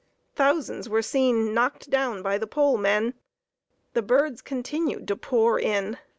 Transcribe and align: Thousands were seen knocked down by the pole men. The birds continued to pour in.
Thousands 0.33 0.89
were 0.89 1.03
seen 1.03 1.53
knocked 1.53 1.91
down 1.91 2.23
by 2.23 2.39
the 2.39 2.47
pole 2.47 2.75
men. 2.75 3.13
The 3.93 4.01
birds 4.01 4.41
continued 4.41 5.07
to 5.09 5.15
pour 5.15 5.59
in. 5.59 5.99